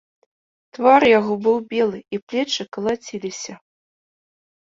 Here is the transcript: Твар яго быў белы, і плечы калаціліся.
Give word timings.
Твар 0.75 1.03
яго 1.19 1.33
быў 1.47 1.57
белы, 1.73 1.99
і 2.17 2.19
плечы 2.33 2.63
калаціліся. 2.77 3.53